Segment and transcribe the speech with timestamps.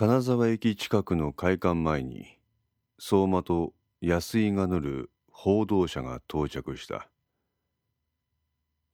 [0.00, 2.38] 金沢駅近くの会館前に
[3.00, 7.08] 相馬と安井が乗る報道車が到着した。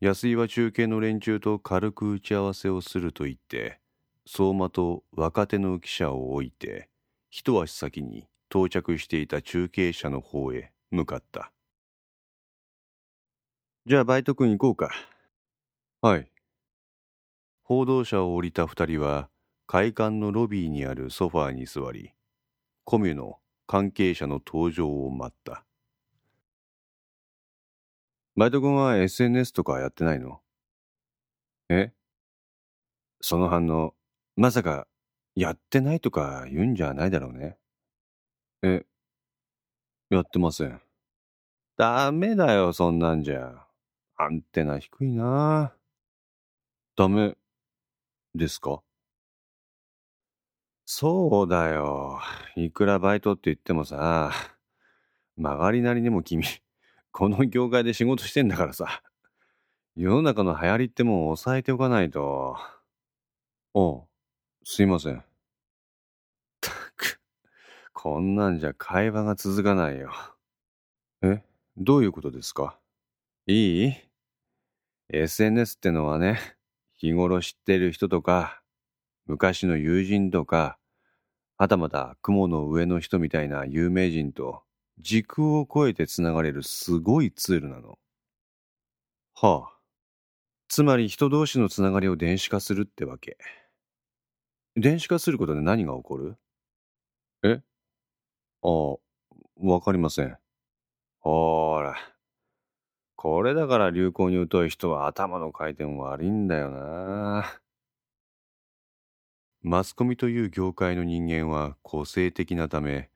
[0.01, 3.81] 安井は中継の連中と軽く打ち合わせをすると言って
[4.27, 6.89] 相馬と若手の記者を置いて
[7.29, 11.53] 一足先に到着していた中継車の方へ向かった。
[13.85, 14.91] じゃあバイト君行こうか。
[16.01, 16.31] はい。
[17.63, 19.29] 報道車を降りた二人は
[19.67, 22.13] 会館のロビーにあるソファーに座り
[22.85, 25.65] コミュの関係者の登場を待った。
[28.37, 30.41] バイト君は SNS とかやってないの？
[31.71, 31.93] え？
[33.21, 33.95] その反応
[34.37, 34.87] まさか
[35.35, 37.57] やってないとか言うんじゃないだろうね。
[38.63, 38.85] え？
[40.11, 40.81] やってません。
[41.79, 43.67] ダメだよそんなんじゃ。
[44.17, 45.73] アンテナ低いな。
[46.97, 47.35] ダメ
[48.35, 48.83] ですか？
[50.97, 52.21] そうだよ。
[52.55, 54.31] いくらバイトって言ってもさ、
[55.37, 56.45] 曲がりなりにも君、
[57.11, 59.03] この業界で仕事してんだからさ、
[59.97, 62.57] 世の中の流行りってもう抑えておかないと。
[63.75, 64.05] おう、
[64.63, 65.25] すいません。
[66.61, 67.21] たく、
[67.93, 70.13] こんなんじゃ会話が続かないよ。
[71.23, 71.43] え、
[71.77, 72.79] どういうことですか？
[73.49, 73.95] いい
[75.09, 76.39] ?SNS ってのはね、
[76.93, 78.63] 日頃知ってる人とか、
[79.27, 80.79] 昔の友人とか、
[81.57, 84.63] はたまた雲の上の人みたいな有名人と
[84.99, 87.99] 時空を超えてつながれるすごいツールなの。
[89.35, 89.79] はあ。
[90.69, 93.39] つまり人同士のつながりを電子化するってわけ。
[94.77, 96.37] 電子化することで何が起こる？
[97.45, 97.61] え？
[98.63, 98.97] ああ、
[99.61, 100.37] わかりません。
[101.21, 101.97] ほーら。
[103.15, 107.45] これだから流行に疎い人は頭の回転悪いんだよな。
[109.67, 113.09] マスコミという業界の人間は個性的なため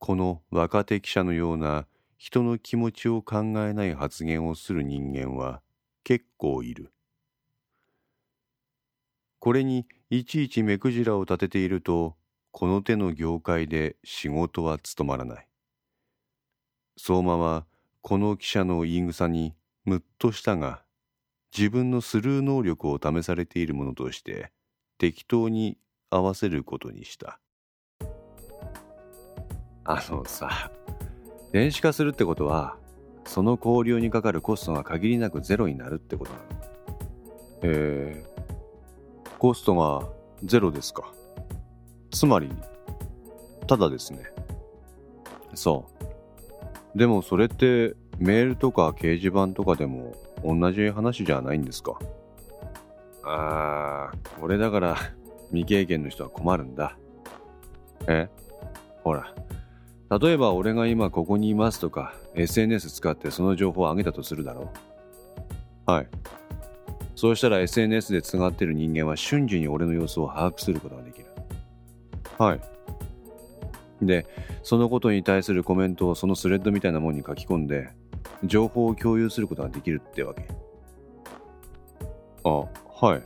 [0.00, 5.62] この若手記者のような人の気持ちを考えない発言をする人間は
[6.02, 6.92] 結構いる。
[9.38, 12.16] これにいちいち目くじらを立てていると
[12.50, 15.48] この手の業界で仕事は務まらない。
[16.96, 17.66] 相馬は
[18.02, 20.82] この記者の言い草にむっとしたが
[21.56, 24.50] 自分のスルー能力を試されているものとして
[25.04, 25.76] 適当に
[26.08, 27.38] 合わせることにした。
[29.84, 30.70] あのさ
[31.52, 32.78] 電子化するってことは
[33.26, 36.44] その交流にかかるコストが限りなくゼロになるってことなの。
[37.64, 40.08] えー、コストが
[40.42, 41.12] ゼロですか。
[42.10, 42.48] つまり
[43.66, 44.20] ただですね。
[45.52, 45.86] そ
[46.94, 46.98] う。
[46.98, 51.98] でもそれってメールとか掲示板とかでも同じ話じゃないんですか
[53.24, 54.96] あーこれだから
[55.50, 56.96] 未経験の人は困るんだ。
[58.06, 58.28] え？
[59.02, 59.34] ほら。
[60.20, 64.70] 例えば俺が今ここにいますとか SNS 使ってその情報を上げたとするだろ
[65.86, 65.90] う。
[65.90, 66.08] はい。
[67.16, 71.26] そうしたら SNS でつながってる人間は瞬時に俺の様子を把握することができる。
[72.38, 72.60] はい。
[74.02, 74.26] で、
[74.62, 77.90] そのことに対するコメントをそのスレッドみたいなもんに書き込んで、
[78.44, 80.46] 情報を共有することができるってわけ。
[82.44, 82.64] あ、
[83.00, 83.22] はい。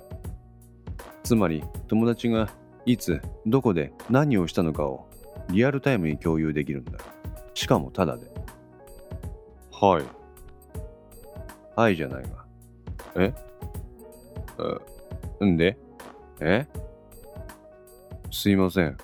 [1.22, 2.48] つまり友達が
[2.86, 5.08] いつどこで何をしたのかを
[5.50, 6.98] リアルタイムに共有できるんだ。
[7.54, 8.30] しかもタダで。
[9.70, 10.04] はい。
[11.76, 12.46] はいじゃないが
[13.14, 13.34] え？
[15.40, 15.44] え？
[15.44, 15.78] んで？
[16.40, 16.66] え？
[18.30, 18.96] すいません。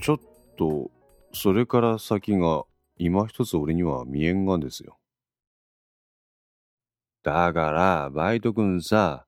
[0.00, 0.18] ちょっ
[0.56, 0.90] と
[1.32, 2.64] それから先が
[2.96, 4.98] 今一つ俺には見えんがですよ。
[7.22, 9.26] だからバイト君さ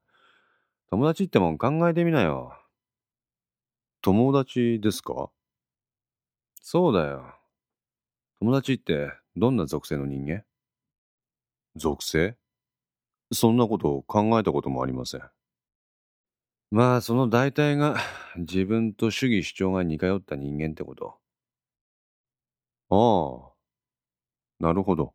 [0.92, 2.54] 友達ってもん考えてみなよ。
[4.02, 5.30] 友達ですか？
[6.60, 7.34] そうだよ。
[8.40, 10.44] 友達ってどんな属性の人間？
[11.76, 12.36] 属性？
[13.32, 15.22] そんなこと考えたこともありません。
[16.70, 17.96] まあその大体が
[18.36, 21.18] 自分と主義主張が似通った人間ってこと。
[22.90, 23.54] あ
[24.60, 25.14] あ、なるほど。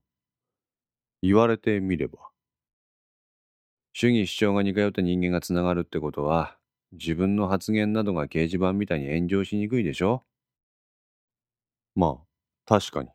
[1.21, 2.31] 言われてみれば。
[3.99, 6.55] 主義主張が似通った人間がつながるってことは、
[6.91, 10.23] 自分の発言などが掲示板みたいに炎上しにくいでしょ？
[11.95, 12.25] まあ、
[12.67, 13.09] 確かに。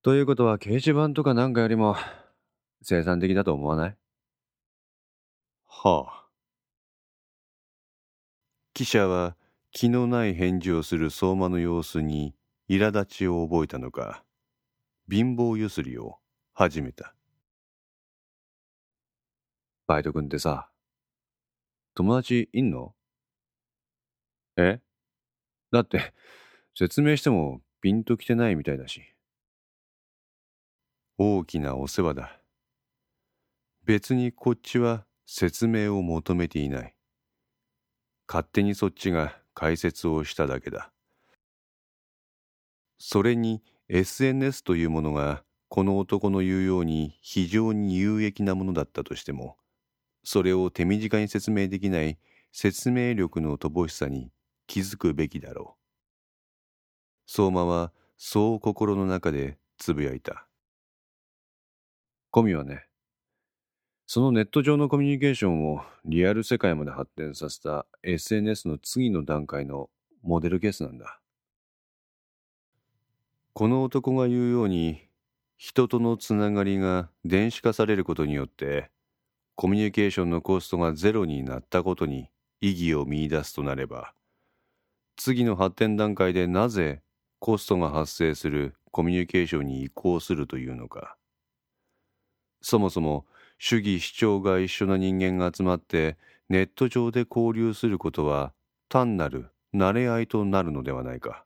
[0.00, 1.94] ということは掲示板とかなんかよりも
[2.80, 3.96] 生産的だと思わない？
[5.66, 6.26] はあ。
[8.72, 9.36] 記者は
[9.72, 12.34] 気のない返事をする相馬の様子に
[12.70, 14.24] 苛立ちを覚えたのか、
[15.10, 16.16] 貧乏ゆすりを
[16.54, 17.14] 始めた。
[19.90, 20.68] バイト君ってさ、
[21.96, 22.94] 友達いんの？
[24.56, 24.78] え？
[25.72, 26.14] だって、
[26.78, 29.02] 説明してもピンときてないみたいだし。
[31.18, 32.40] 大きなお世話だ。
[33.84, 36.94] 別にこっちは説明を求めていない。
[38.28, 40.92] 勝手にそっちが解説をしただけだ。
[42.96, 49.56] それに SNS というものがこの男の言うように非常に有益なものだったとしても、
[50.32, 52.16] それを手短に説明できない
[52.52, 54.30] 説明力の乏しさに
[54.68, 55.80] 気づくべきだろう。
[57.26, 60.46] 相馬はそう心の中でつぶやいた。
[62.30, 62.86] コミはね、
[64.06, 69.90] そのネット上のコミュニケーションをリアル世界まで発展させた SNS の次の段階の
[70.22, 71.20] モデルケースなんだ。
[73.52, 75.08] この男が言うように
[75.56, 78.92] 人とのつながりが電子化されることによって
[79.60, 82.30] コミュニケーションのコストがゼロになったことに
[82.62, 84.14] 意義を見出すとなれば
[85.18, 87.02] 次の発展段階でなぜ
[87.40, 91.18] コストが発生するコミュニケーションに移行するというのか。
[92.62, 93.26] そもそも
[93.58, 96.16] 主義主張が一緒な人間が集まって
[96.48, 98.54] ネット上で交流することは
[98.88, 101.44] 単なる慣れ合いとなるのではないか。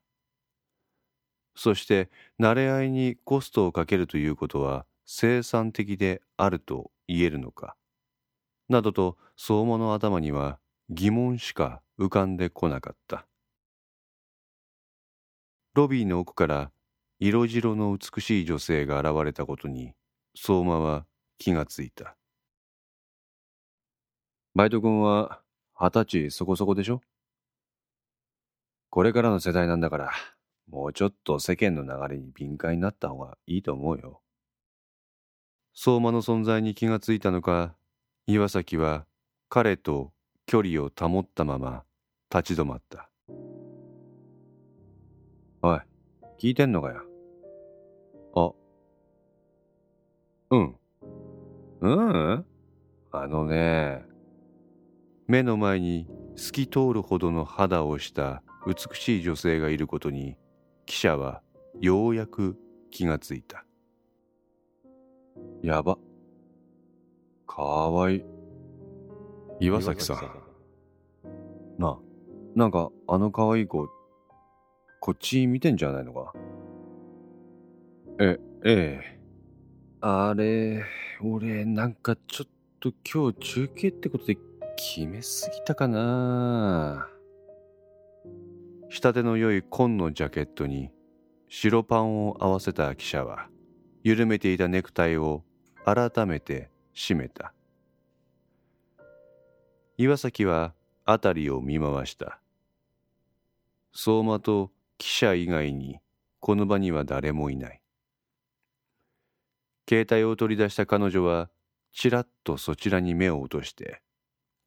[1.53, 2.09] そして
[2.39, 7.75] 慣れ合いにコストをかけるということは生産的であると言えるのか。
[8.69, 10.59] などと相馬の頭には
[10.89, 13.25] 疑問しか浮かんでこなかった。
[15.73, 16.71] ロビーの奥から
[17.19, 19.93] 色白の美しい女性が現れたことに
[20.35, 21.05] 相馬は
[21.37, 22.15] 気がついた。
[24.53, 25.41] バイト君は
[25.77, 27.01] 二十歳そこそこでしょ？
[28.89, 30.11] これからの世代なんだから
[30.69, 34.21] もうちょっと世間の流れに敏感になった方がいいと思うよ。
[35.73, 37.75] 相馬の存在に気がついたのか
[38.27, 39.05] 岩崎は
[39.49, 40.11] 彼と
[40.47, 41.83] 距離を保ったまま
[42.33, 43.07] 立ち止まった
[45.61, 45.79] おい、
[46.39, 47.03] 聞いてんのかよ？
[48.35, 48.51] あ。
[50.49, 50.75] うん。
[51.81, 52.45] うん？
[53.11, 54.03] あのね、
[55.27, 60.35] 目の前に透き通るほどの肌をした美しい女性がいることに
[60.87, 61.43] 記者は
[61.79, 62.57] ようやく
[62.89, 63.65] 気がついた。
[65.61, 65.99] やば。
[67.55, 68.23] かわいい。
[69.61, 70.17] 岩崎さん。
[71.77, 71.97] なあ、
[72.53, 73.87] なんかあのかわいい子
[74.99, 76.33] こっち見てんじゃないのか？
[78.19, 79.19] え、ええ。
[80.01, 80.83] あれ、
[81.23, 82.49] 俺、なんかちょっ
[82.81, 84.37] と今日中継ってことで
[84.75, 87.07] 決めすぎたかな
[88.89, 90.91] 仕立ての良い紺のジャケットに
[91.47, 93.47] 白パンを合わせた記者は
[94.03, 95.45] 緩めていたネクタイを
[95.85, 97.53] 改めて締めた
[99.97, 100.73] 岩崎は
[101.05, 102.39] 辺りを見回した
[103.93, 105.99] 相馬と記者以外に
[106.39, 107.81] この場には誰もいない。
[109.89, 111.49] 携帯を取り出した彼女は
[111.91, 114.01] ちらっとそちらに目を落として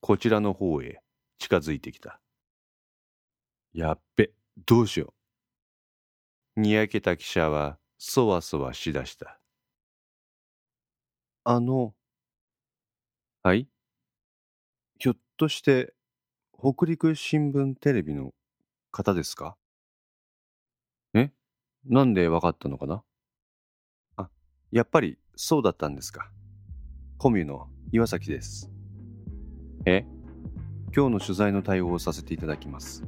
[0.00, 1.00] こちらの方へ
[1.38, 2.20] 近づいてきた。
[3.74, 4.30] やっべ、
[4.66, 5.12] どうしよ
[6.56, 6.60] う。
[6.60, 9.38] にやけた記者はそわそわしだした。
[11.44, 11.94] あの、
[13.44, 13.68] はい
[14.98, 15.94] ひょっとして
[16.58, 18.32] 北陸新聞テレビの
[18.90, 19.56] 方ですか？
[21.14, 21.30] え？
[21.86, 23.04] なんでわかったのかな？
[24.16, 24.28] あ、
[24.72, 26.32] やっぱりそうだったんですか。
[27.16, 28.72] コミュの岩崎です。
[29.86, 30.04] え？
[30.92, 33.04] 今日の取材の対応をさせていただきます。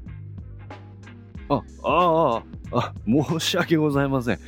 [1.48, 4.38] あ、ああ、あ、申し訳ございません。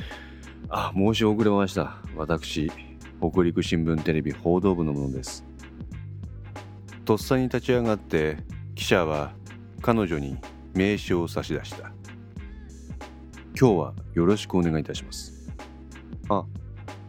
[0.69, 1.97] あ、申し遅れました。
[2.15, 2.71] 私、
[3.19, 5.45] 北陸新聞テレビ報道部のものです。
[7.05, 8.37] とっさに立ち上がって
[8.75, 9.33] 記者は
[9.81, 10.37] 彼女に
[10.73, 11.91] 名刺を差し出した。
[13.59, 15.51] 今日はよろしくお願いいたします。
[16.29, 16.45] あ、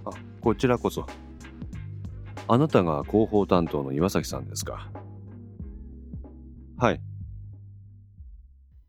[0.04, 0.10] あ、
[0.40, 1.06] こちらこそ。
[2.46, 4.90] あなたが広報担当の岩崎さんですか。
[6.76, 7.00] はい。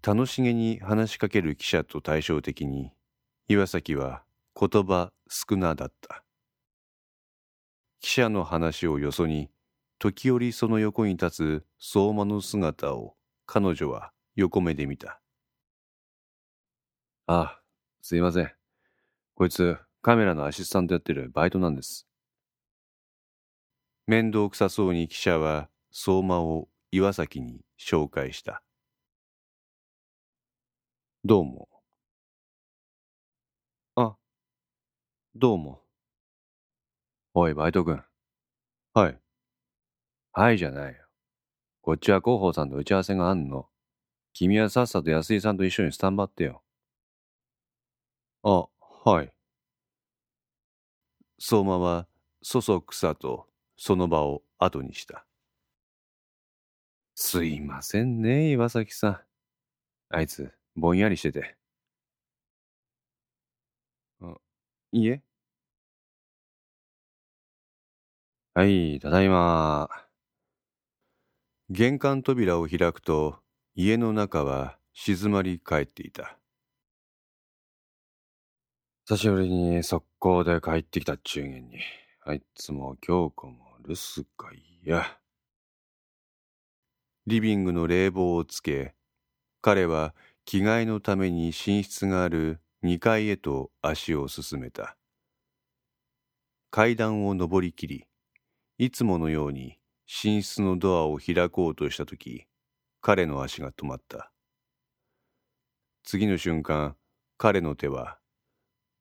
[0.05, 2.91] 楽しげに話しかける記者と対照的に、
[3.47, 4.23] 岩崎は
[4.59, 6.23] 言葉少なだった。
[8.01, 9.49] 記者の話をよそに、
[9.99, 15.21] 時折その横に立つ相馬の姿を彼女は横目で見た。
[17.27, 17.61] ああ、
[18.01, 18.51] すいません。
[19.35, 22.07] こいつ、カメラのアシスタントやってるバイトなんです。
[24.07, 28.61] 面倒くさそうに記者は相馬を岩崎に紹介した。
[31.23, 31.67] どうも。
[33.95, 34.15] あ、
[35.35, 35.81] どうも。
[37.35, 38.03] おい、バイト君。
[38.93, 39.19] はい。
[40.37, 40.99] はいじゃないよ。
[41.81, 43.67] こっちは広報さんと打ち合わせがあんの。
[44.33, 46.63] 君はさっさと安井さんと一緒にスタンバってよ。
[48.43, 48.69] あ、
[49.03, 49.31] はい。
[51.39, 52.07] 相馬は
[52.41, 55.25] そそくさとその場を後にした。
[57.17, 59.21] すいませんね、岩崎さん。
[60.09, 61.55] あいつ、ぼんやりしてて。
[64.21, 64.35] あ、
[64.91, 65.21] いいえ。
[68.53, 70.04] はい、ただいま。
[71.71, 73.39] 玄関扉を開くと、
[73.73, 76.37] 家の中は静まり返っていた。
[79.07, 81.79] 久しぶりに速攻で帰ってきたっちゅうげんに、
[82.23, 85.17] あいつも京子も留守かいや。
[87.25, 88.93] リビングの冷房をつけ、
[89.61, 90.13] 彼は
[90.45, 94.97] 着替えのために寝室がある2階へと足を進めた。
[96.69, 98.05] 階段を上りきり、
[98.77, 102.45] いつものように寝室のドアを開こうとしたとき、
[103.01, 104.31] 彼の足が止まった。
[106.03, 106.95] 次の瞬間、
[107.37, 108.19] 彼の手は、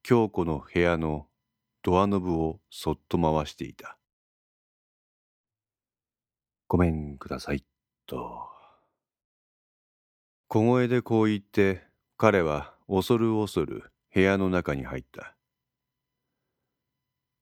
[0.02, 1.28] 京子の部屋の
[1.82, 3.98] ドアノブをそっと回していた。
[6.68, 7.64] ごめんください、
[8.06, 8.48] と。
[10.48, 11.82] 小声でこう言って、
[12.16, 15.36] 彼は恐る恐る部屋の中に入った。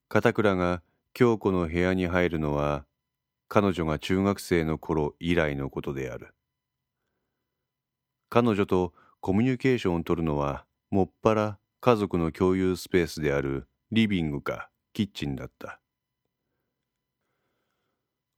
[0.09, 0.83] 片倉が
[1.15, 2.85] 京子の部屋に入るのは
[3.55, 6.35] 彼女が中学生の頃以来のことである。
[8.31, 15.83] 彼女とコミュニケーションを取るのはもっぱら家族の共有スペースであるリビングかキッチンだった。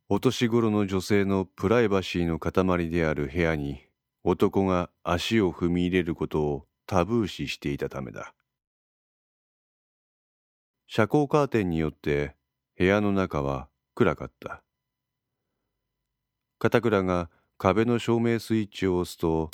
[0.09, 3.85] お年頃の女性のプライバシーの塊である部屋に
[4.25, 8.35] 男が足を踏み入れることをタブー視していたためだ。
[10.89, 12.35] 遮光カーテンによって
[12.77, 14.64] 部屋の中は暗かった。
[16.65, 17.29] 片倉が
[17.59, 19.51] 壁の照明スイッチを押すと、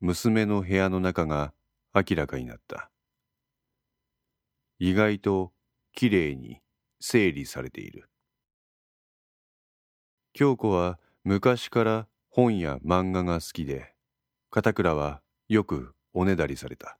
[0.00, 1.52] 娘の部屋の中が
[1.94, 2.90] 明らかになった。
[4.78, 5.52] 意外と
[5.92, 6.62] きれいに
[6.98, 8.08] 整理されている。
[10.32, 13.92] 京子は昔から本や漫画が好きで、
[14.48, 16.96] 片倉はよくおねだりされた。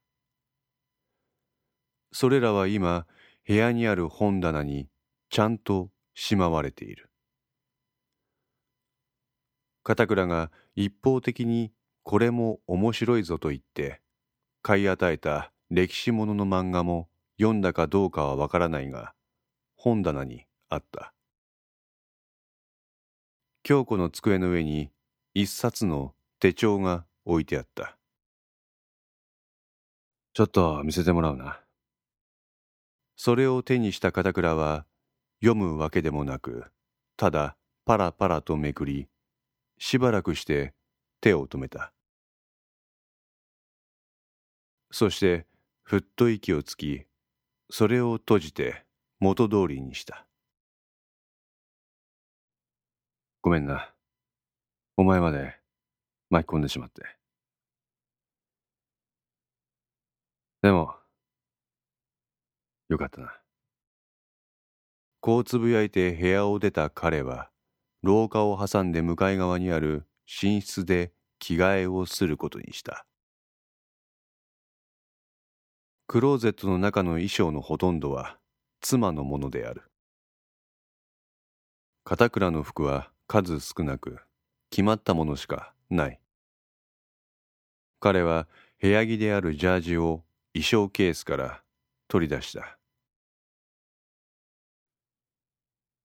[2.12, 3.06] それらは今、
[3.48, 4.86] 部屋にある本棚に
[5.30, 7.08] ちゃんとしまわれている
[9.84, 11.70] 片倉が一方的に
[12.02, 14.00] これも面白いぞと言って
[14.62, 19.12] 買い与えた歴史ものの漫画も読んだかどうかはわからないが
[19.76, 21.12] 本棚にあった。
[23.62, 24.90] 京子の机の上に
[25.34, 27.96] 一冊の手帳が置いてあった。
[30.32, 31.60] ちょっと見せてもらうな。
[33.16, 34.86] それを手にした片倉は
[35.40, 36.64] 読むわけでもなく、
[37.16, 39.08] ただパラパラとめくり、
[39.78, 40.74] しばらくして
[41.20, 41.92] 手を止めた。
[44.90, 45.46] そして
[45.82, 47.06] ふっと息をつき、
[47.70, 48.84] それを閉じて
[49.20, 50.26] 元通りにした。
[53.42, 53.92] ごめんな。
[54.96, 55.58] お前まで
[56.30, 57.02] 巻き込んでしまって。
[60.62, 60.94] でも、
[62.88, 63.40] よかったな。
[65.20, 67.50] こうつぶやいて部屋を出た彼は
[68.04, 70.06] 廊下を挟んで向かい側にある
[70.42, 73.06] 寝室で着替えをすることにした。
[76.06, 78.38] クローゼットの中の衣装のほとんどは
[78.82, 79.84] 妻のものである。
[82.04, 84.18] 片倉の服は数少なく
[84.68, 86.20] 決まったものしかない。
[88.00, 88.46] 彼は
[88.82, 91.62] 部屋着であるジャージを衣装ケースから
[92.08, 92.78] 取り出した。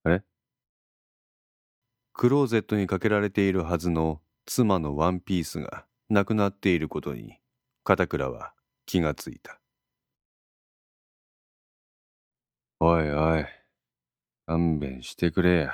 [0.06, 0.29] え
[2.20, 7.38] クローゼットにかけられているはずの妻のワンピースがなくなっていることに
[7.86, 8.52] 片倉は
[8.86, 9.62] 気がついた。
[12.82, 13.46] おいおい
[14.48, 15.74] 勘弁してくれや。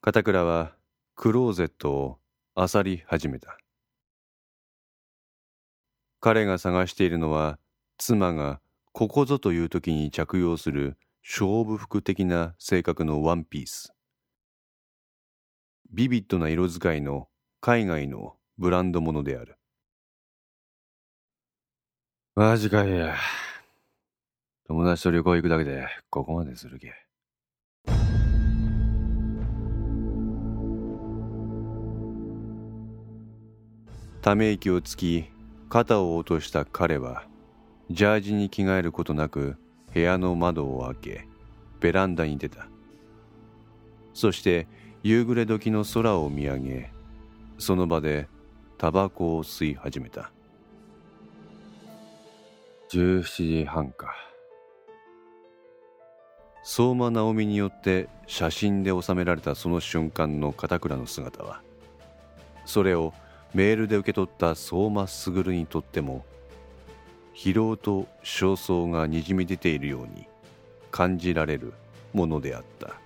[0.00, 0.72] 片倉は
[1.14, 2.18] クローゼットを
[2.56, 3.58] 漁り始めた。
[6.20, 7.58] 彼が探しているのは
[7.98, 13.92] 妻がここぞという時に着用する勝負服的な性格のワンピース。
[15.96, 17.26] ビビッドな色使いの
[17.62, 19.56] 海外のブランドものである。
[22.34, 23.16] マジかいや。
[24.68, 26.92] 友達と旅行行くだけでここまでするけ
[34.20, 35.24] ため息をつき
[35.70, 37.24] 肩を落とした彼は
[37.90, 39.56] ジャージに着替えることなく
[39.94, 41.28] 部屋の窓を開け
[41.80, 42.68] ベランダに出た。
[44.12, 44.66] そして
[45.06, 46.90] 夕暮れ時の空を見上げ
[47.60, 48.26] その場で
[48.76, 50.32] タバコを吸い始めた。
[52.90, 53.22] 17
[53.60, 54.16] 時半か。
[56.64, 61.60] 相馬直美によって写真で収められたその瞬間の片倉の姿は
[62.64, 63.14] それを
[63.54, 66.26] メールで受け取った相馬卓にとっても
[67.32, 70.26] 疲労と焦燥がにじみ出ているように
[70.90, 71.74] 感じられる
[72.12, 73.05] ものであった。